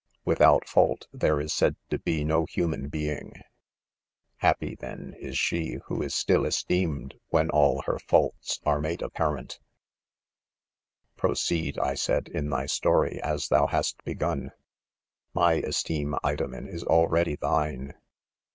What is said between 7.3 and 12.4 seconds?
all her faults are made apparent V "Proceed," I said,"